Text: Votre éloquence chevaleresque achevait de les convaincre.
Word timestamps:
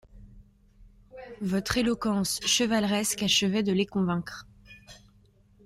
Votre 1.41 1.77
éloquence 1.77 2.39
chevaleresque 2.43 3.21
achevait 3.21 3.61
de 3.61 3.71
les 3.71 3.85
convaincre. 3.85 4.47